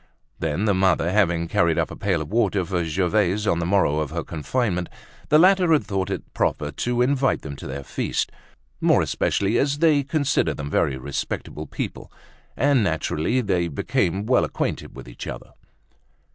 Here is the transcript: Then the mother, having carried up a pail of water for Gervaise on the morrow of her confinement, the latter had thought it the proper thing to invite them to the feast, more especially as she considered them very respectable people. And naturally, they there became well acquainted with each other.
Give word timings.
Then 0.39 0.65
the 0.65 0.73
mother, 0.73 1.11
having 1.11 1.47
carried 1.47 1.77
up 1.77 1.91
a 1.91 1.95
pail 1.95 2.23
of 2.23 2.31
water 2.31 2.65
for 2.65 2.83
Gervaise 2.83 3.45
on 3.45 3.59
the 3.59 3.67
morrow 3.67 3.99
of 3.99 4.09
her 4.09 4.23
confinement, 4.23 4.89
the 5.29 5.37
latter 5.37 5.71
had 5.71 5.83
thought 5.85 6.09
it 6.09 6.25
the 6.25 6.31
proper 6.31 6.65
thing 6.71 6.75
to 6.77 7.01
invite 7.03 7.43
them 7.43 7.55
to 7.57 7.67
the 7.67 7.83
feast, 7.83 8.31
more 8.79 9.03
especially 9.03 9.59
as 9.59 9.77
she 9.79 10.03
considered 10.03 10.57
them 10.57 10.71
very 10.71 10.97
respectable 10.97 11.67
people. 11.67 12.11
And 12.57 12.83
naturally, 12.83 13.41
they 13.41 13.67
there 13.67 13.69
became 13.69 14.25
well 14.25 14.43
acquainted 14.43 14.95
with 14.97 15.07
each 15.07 15.27
other. 15.27 15.51